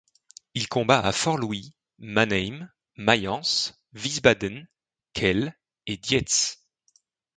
[0.55, 4.67] Il combat à Fort-Louis, Mannheim, Mayence, Wiesbaden,
[5.13, 6.65] Kehl et Dietz.